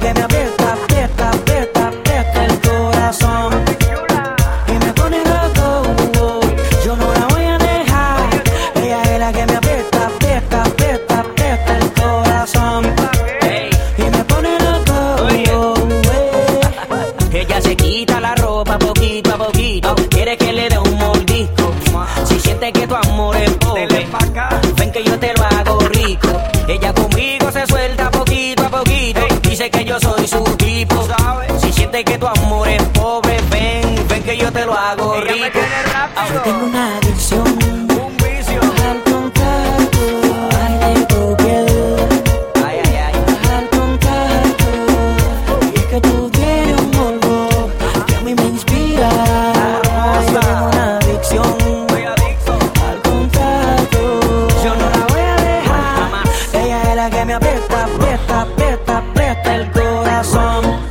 [0.00, 3.64] que me aprieta, aprieta, aprieta, aprieta el corazón.
[4.68, 6.40] Y me pone loco.
[6.84, 8.28] Yo no la voy a dejar.
[8.76, 12.84] Ella es la que me aprieta, aprieta, aprieta, aprieta el corazón.
[13.98, 15.28] Y me pone loco.
[17.32, 19.94] Ella se quita la ropa poquito a poquito.
[20.10, 20.47] Quiere que
[32.04, 35.58] Que tu amor es pobre, ven, ven que yo te lo hago rico.
[36.32, 38.60] Yo tengo una adicción Un vicio.
[38.88, 39.98] al contacto.
[40.60, 41.66] Ay, de tu piel.
[42.64, 43.14] Ay, ay, ay.
[43.52, 44.64] al contacto
[45.74, 47.68] Y es que tú tienes un morbo
[48.06, 49.10] que a mí me inspira
[50.32, 51.56] Yo tengo una adicción
[51.88, 52.52] Soy adicto.
[52.88, 56.54] al contacto no la voy a dejar Ella me me Yo no la voy a
[56.54, 60.87] dejar Ella es la que me aprieta, aprieta, aprieta, aprieta el corazón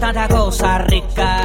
[0.00, 1.44] tanta cosa rica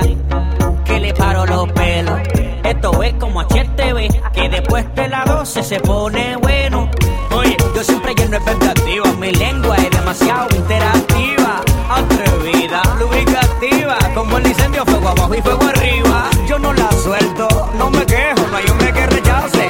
[0.85, 2.19] que le paro los pelos.
[2.63, 6.89] Esto es como HTV, que después de las 12 se pone bueno.
[7.35, 14.47] Oye, yo siempre lleno expectativas, mi lengua es demasiado interactiva, atrevida, lubricativa, como el
[15.35, 16.29] incendio, fuego abajo y fuego arriba.
[16.47, 17.47] Yo no la suelto,
[17.77, 19.69] no me quejo, no hay hombre que rechace.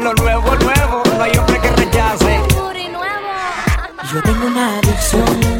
[0.00, 2.40] Lo nuevo, nuevo, no hay hombre que rechace.
[4.12, 5.55] Yo tengo una adicción